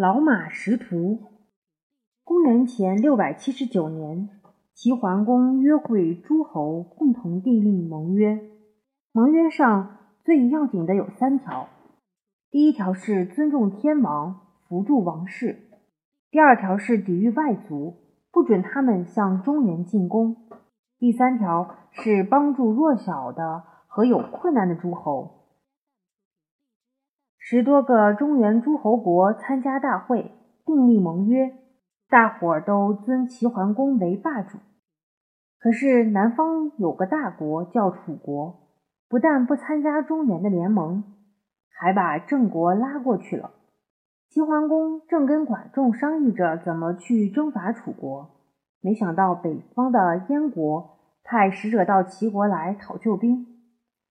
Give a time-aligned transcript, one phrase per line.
[0.00, 1.18] 老马识途。
[2.22, 4.28] 公元前六百七十九年，
[4.72, 8.40] 齐桓公约会诸侯，共同订立盟约。
[9.10, 11.68] 盟约上最要紧的有三条：
[12.48, 15.56] 第一条是尊重天王，扶助王室；
[16.30, 17.96] 第二条是抵御外族，
[18.30, 20.36] 不准他们向中原进攻；
[21.00, 25.37] 第三条是帮助弱小的和有困难的诸侯。
[27.50, 30.32] 十多个中原诸侯国参加大会，
[30.66, 31.54] 订立盟约，
[32.10, 34.58] 大伙儿都尊齐桓公为霸主。
[35.58, 38.68] 可是南方有个大国叫楚国，
[39.08, 41.02] 不但不参加中原的联盟，
[41.70, 43.52] 还把郑国拉过去了。
[44.28, 48.28] 齐桓公正跟管仲商议着怎么去征伐楚国，
[48.82, 53.46] 没想到北方的燕国派使者到齐国来讨救兵，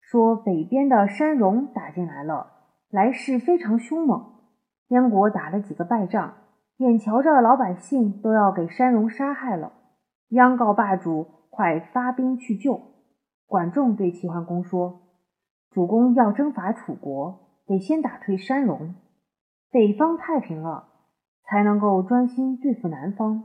[0.00, 2.56] 说北边的山戎打进来了。
[2.90, 4.32] 来势非常凶猛，
[4.88, 6.34] 燕国打了几个败仗，
[6.78, 9.72] 眼瞧着老百姓都要给山戎杀害了，
[10.30, 12.80] 央告霸主快发兵去救。
[13.46, 15.02] 管仲对齐桓公说
[15.70, 18.96] ：“主公要征伐楚国，得先打退山戎，
[19.70, 20.88] 北方太平了，
[21.44, 23.44] 才能够专心对付南方。”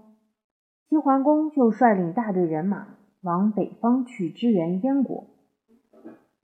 [0.89, 2.87] 齐桓公就率领大队人马
[3.21, 5.27] 往北方去支援燕国。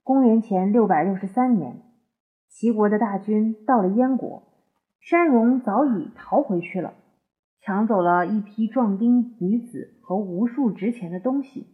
[0.04, 1.82] 公元前六百六十三年。
[2.52, 4.42] 齐国的大军到了燕国，
[5.00, 6.94] 山戎早已逃回去了，
[7.60, 11.66] 抢走了一批壮丁、女子和无数值钱的东西。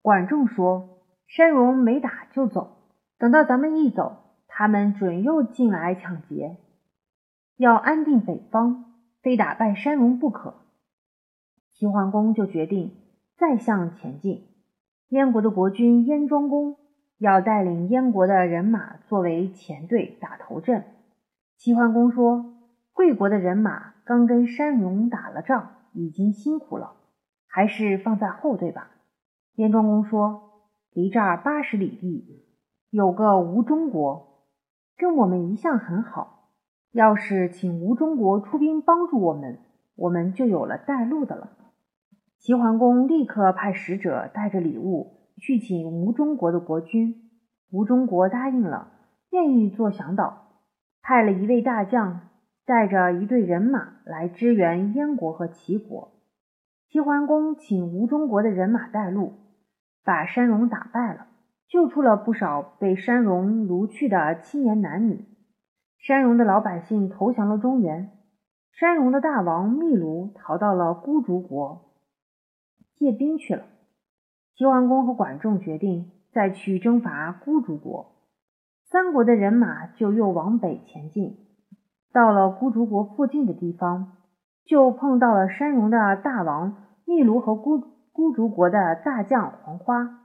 [0.00, 2.76] 管仲说：“山戎没打就走，
[3.18, 6.56] 等到咱们一走，他们准又进来抢劫。
[7.56, 10.54] 要安定北方，非打败山戎不可。”
[11.74, 12.92] 齐桓公就决定
[13.36, 14.46] 再向前进。
[15.08, 16.76] 燕国的国君燕庄公。
[17.22, 20.82] 要带领燕国的人马作为前队打头阵。
[21.56, 22.56] 齐桓公说
[22.92, 26.94] ：“贵国的人马刚跟山戎打了仗，已经辛苦了，
[27.46, 28.90] 还是放在后队吧。”
[29.54, 32.44] 燕庄公说：“离这儿八十里地
[32.90, 34.48] 有个吴中国，
[34.96, 36.48] 跟我们一向很好。
[36.90, 39.60] 要是请吴中国出兵帮助我们，
[39.94, 41.50] 我们就有了带路的了。”
[42.40, 45.21] 齐桓公立刻派使者带着礼物。
[45.38, 47.30] 去请吴中国的国君，
[47.70, 48.92] 吴中国答应了，
[49.30, 50.48] 愿意做向导，
[51.02, 52.28] 派了一位大将，
[52.64, 56.12] 带着一队人马来支援燕国和齐国。
[56.88, 59.32] 齐桓公请吴中国的人马带路，
[60.04, 61.26] 把山戎打败了，
[61.66, 65.24] 救出了不少被山戎掳去的青年男女。
[65.98, 68.10] 山戎的老百姓投降了中原，
[68.72, 71.92] 山戎的大王密卢逃到了孤竹国，
[72.94, 73.64] 借兵去了。
[74.54, 78.12] 齐桓公和管仲决定再去征伐孤竹国，
[78.84, 81.38] 三国的人马就又往北前进。
[82.12, 84.12] 到了孤竹国附近的地方，
[84.64, 86.76] 就碰到了山戎的大王
[87.06, 90.20] 密卢和孤孤竹国的大将黄花。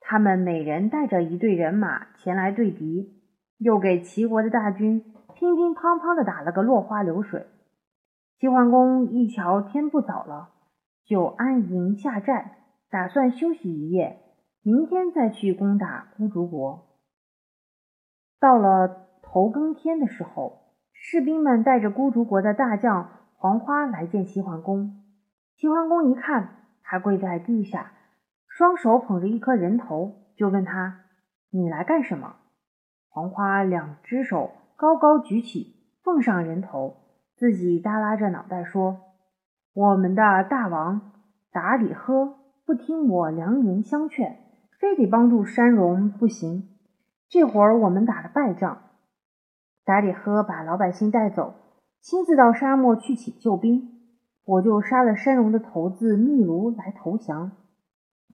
[0.00, 3.22] 他们每人带着一队人马前来对敌，
[3.58, 7.46] 又给齐国的大军乒乒乓乓的打了个落花流水。
[8.36, 10.50] 齐桓公一瞧天不早了，
[11.04, 12.63] 就安营下寨。
[12.94, 14.20] 打算休息一夜，
[14.62, 16.86] 明天再去攻打孤竹国。
[18.38, 20.60] 到了头更天的时候，
[20.92, 25.02] 士兵们带着孤竹国的大将黄花来见齐桓公。
[25.56, 27.90] 齐桓公一看，他跪在地下，
[28.46, 31.00] 双手捧着一颗人头，就问他
[31.50, 32.36] ：“你来干什么？”
[33.10, 35.74] 黄花两只手高高举起，
[36.04, 36.94] 奉上人头，
[37.34, 39.00] 自己耷拉着脑袋说
[39.74, 41.10] ：“我们的大王
[41.50, 44.38] 达里喝。”不听我良言相劝，
[44.80, 46.70] 非得帮助山戎不行。
[47.28, 48.78] 这会儿我们打了败仗，
[49.84, 51.54] 达里呵把老百姓带走，
[52.00, 54.00] 亲自到沙漠去请救兵，
[54.46, 57.52] 我就杀了山戎的头子秘卢来投降，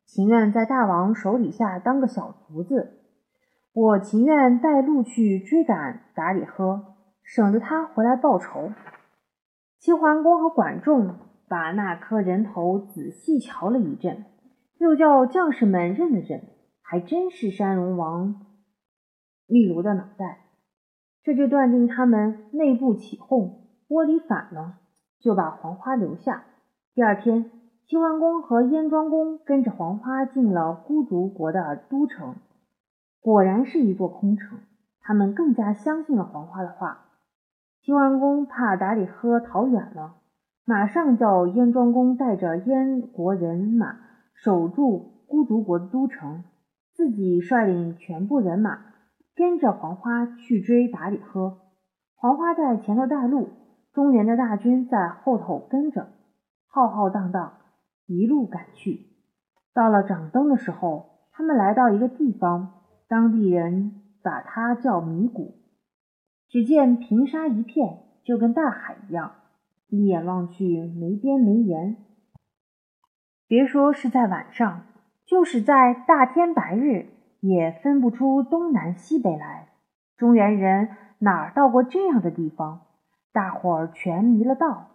[0.07, 3.01] 情愿在大王手底下当个小卒子。
[3.73, 8.71] 我情愿带路去追赶达里呵，省得他回来报仇。
[9.81, 11.17] 齐桓公和管仲。
[11.51, 14.25] 把那颗人头仔细瞧了一阵，
[14.79, 16.43] 又叫将士们认了认，
[16.81, 18.47] 还真是山戎王
[19.49, 20.45] 秘卢的脑袋。
[21.25, 24.79] 这就断定他们内部起哄，窝里反了，
[25.19, 26.45] 就把黄花留下。
[26.95, 27.51] 第二天，
[27.85, 32.37] 齐桓公和燕庄公跟着黄花进了孤竹国的都城，
[33.21, 34.61] 果然是一座空城。
[35.01, 37.07] 他们更加相信了黄花的话。
[37.83, 40.20] 齐桓公怕达里呵逃远了。
[40.65, 43.97] 马上叫燕庄公带着燕国人马
[44.35, 46.45] 守住孤竹国的都城，
[46.93, 48.79] 自己率领全部人马
[49.35, 51.59] 跟着黄花去追达里呵。
[52.15, 53.49] 黄花在前头带路，
[53.93, 56.09] 中原的大军在后头跟着，
[56.69, 57.55] 浩浩荡荡
[58.07, 59.07] 一路赶去。
[59.73, 65.55] 到了掌灯的时候，他们来到一个地方，当地人把它叫迷谷。
[66.49, 69.33] 只见平沙一片，就跟大海一样，
[69.91, 71.97] 一眼望去没边没沿。
[73.47, 74.87] 别说是在晚上，
[75.27, 77.09] 就是在大天白日，
[77.41, 79.69] 也分不出东南西北来。
[80.17, 80.89] 中原人。
[81.23, 82.81] 哪儿到过这样的地方？
[83.31, 84.87] 大伙儿全迷了道。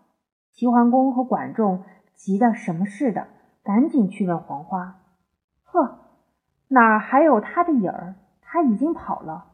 [0.51, 1.83] 齐桓公和管仲
[2.15, 3.27] 急得什么似的，
[3.63, 5.03] 赶紧去问黄花。
[5.65, 6.00] 呵，
[6.68, 8.15] 哪儿还有他的影儿？
[8.41, 9.45] 他已经跑了。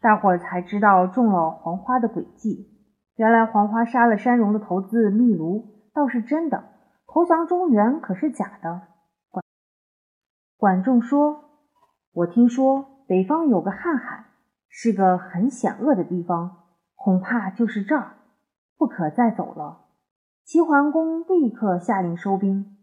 [0.00, 2.79] 大伙儿才知道中了黄花的诡计。
[3.20, 6.62] 原来黄花杀了山戎的头子密卢，倒是真的；
[7.06, 8.80] 投降中原可是假的。
[9.28, 9.44] 管
[10.56, 11.44] 管仲说
[12.14, 14.24] ：“我听说北方有个瀚海。”
[14.72, 16.62] 是个很险恶的地方，
[16.94, 18.14] 恐怕就是这儿，
[18.78, 19.88] 不可再走了。
[20.42, 22.74] 齐桓公立刻下令收兵。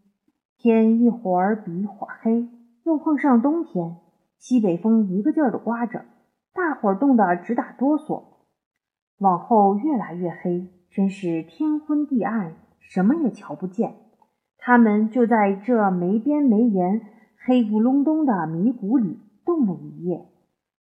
[0.56, 2.48] 天一会儿比一会儿黑，
[2.84, 3.96] 又碰上冬天，
[4.38, 6.04] 西北风一个劲儿的刮着，
[6.54, 8.27] 大伙儿冻得直打哆嗦。
[9.18, 13.94] 往后越来越黑，真是天昏地暗，什么也瞧不见。
[14.58, 17.00] 他们就在这没边没沿、
[17.44, 20.26] 黑咕隆咚的迷谷里冻了一夜。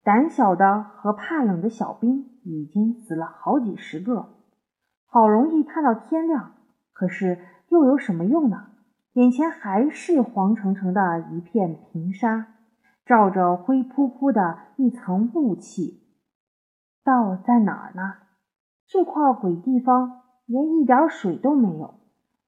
[0.03, 4.29] 胆小的和怕冷的小兵已经死了好几十个，
[5.05, 6.53] 好容易盼到天亮，
[6.93, 7.39] 可是
[7.69, 8.67] 又有什么用呢？
[9.13, 12.47] 眼前还是黄澄澄的一片平沙，
[13.05, 16.00] 罩着灰扑扑的一层雾气。
[17.03, 18.13] 道在哪儿呢？
[18.87, 21.95] 这块鬼地方连一点水都没有，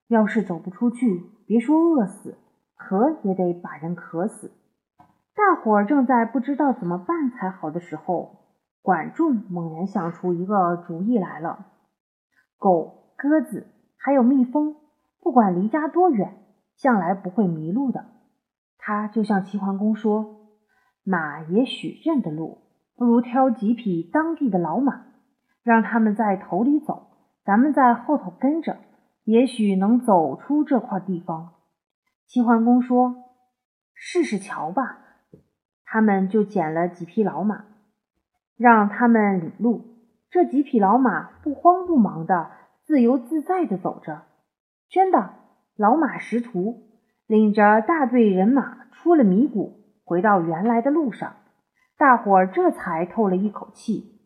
[0.08, 2.38] 要是走不出去，别说饿死，
[2.76, 4.52] 渴也得把人渴死。
[5.36, 8.40] 大伙儿正在不知道怎么办才好的时候，
[8.82, 11.66] 管仲猛然想出一个主意来了：
[12.60, 13.68] 狗、鸽子
[13.98, 14.76] 还有蜜蜂，
[15.20, 16.38] 不管离家多远，
[16.76, 18.06] 向来不会迷路的。
[18.78, 20.50] 他就向齐桓公说
[21.04, 22.63] ：“马也许认得路，
[22.96, 25.06] 不如挑几匹当地的老马，
[25.64, 27.08] 让他们在头里走，
[27.44, 28.78] 咱们在后头跟着，
[29.24, 31.54] 也许能走出这块地方。”
[32.28, 33.16] 齐桓公说
[33.94, 35.00] ：“试试瞧吧。”
[35.86, 37.66] 他们就捡了几匹老马，
[38.58, 39.86] 让他们领路。
[40.32, 42.50] 这几匹老马不慌不忙的，
[42.84, 44.24] 自由自在的走着。
[44.90, 45.36] 真的，
[45.76, 46.82] 老马识途，
[47.28, 51.36] 领着大队人马出了迷谷，回到原来的路上。
[52.04, 54.20] 大伙儿这才透了一口气。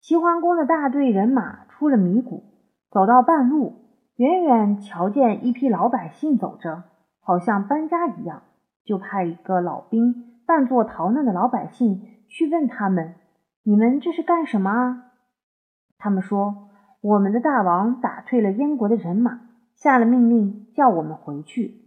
[0.00, 2.44] 齐桓公的大队人马出了迷谷，
[2.90, 3.74] 走到半路，
[4.16, 6.84] 远远瞧见一批老百姓走着，
[7.20, 8.44] 好像搬家一样，
[8.86, 10.40] 就派一个老兵。
[10.46, 13.16] 扮作逃难的老百姓去问他们
[13.64, 15.12] ：“你们这是干什么啊？”
[15.98, 16.70] 他们说
[17.02, 19.40] ：“我们的大王打退了燕国的人马，
[19.74, 21.84] 下了命令叫我们回去。”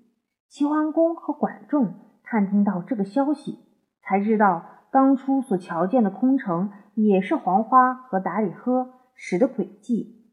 [0.47, 3.57] 齐桓公和管仲探听到这个消息，
[4.03, 10.29] 才知道当初所瞧见的空城也是黄花和达里喝使的诡计。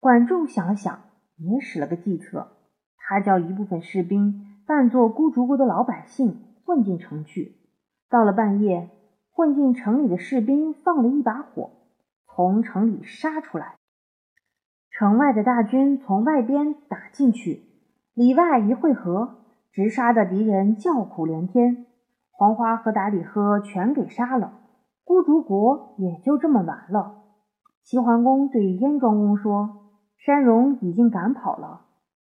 [0.00, 0.98] 管仲想了想，
[1.36, 2.48] 也使了个计策，
[2.96, 7.60] 他叫一部分士兵扮作孤竹国的老百姓混进城去。
[8.08, 8.90] 到了半夜，
[9.30, 11.70] 混进城里的士兵放了一把火，
[12.26, 13.76] 从城里杀出来。
[14.90, 17.62] 城外的大军从外边打进去，
[18.14, 21.86] 里外一汇合，直杀的敌人叫苦连天。
[22.40, 24.60] 黄花和达里呵全给杀了，
[25.04, 27.24] 孤竹国也就这么完了。
[27.82, 31.82] 齐桓公对燕庄公说：“山戎已经赶跑了，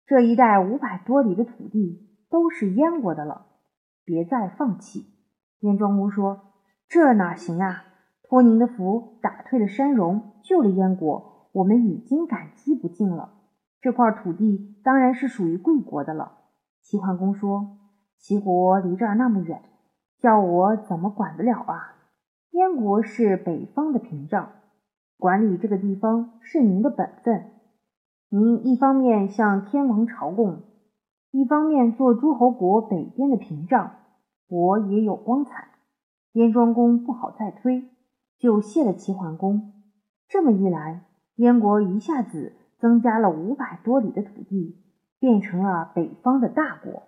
[0.06, 3.46] 这一带五百多里的土地都是燕国的了，
[4.04, 5.06] 别再放弃。”
[5.58, 6.52] 燕庄公说
[6.88, 7.82] ：“这哪行啊！
[8.22, 13.30] 托您的福，打退了山戎，救了燕国，我们已经感激不尽了。
[13.80, 16.42] 这块土地当然是属于贵国的了。”
[16.80, 17.78] 齐桓公说
[18.16, 19.60] ：“齐国离这儿那么远，
[20.18, 21.96] 叫我怎么管得了啊？
[22.50, 24.50] 燕国是北方的屏障，
[25.18, 27.52] 管理这个地方是您的本分。
[28.28, 30.62] 您一方面向天王朝贡，
[31.30, 33.92] 一方面做诸侯国北边的屏障。”
[34.48, 35.70] 我也有光彩，
[36.34, 37.88] 燕庄公不好再推，
[38.38, 39.72] 就谢了齐桓公。
[40.28, 41.02] 这么一来，
[41.34, 44.84] 燕国一下子增加了五百多里的土地，
[45.18, 47.02] 变成了北方的大国。